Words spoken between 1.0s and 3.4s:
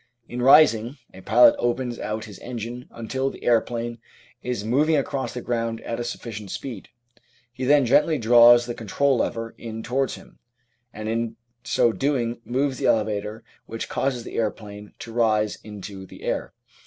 a pilot opens out his engine until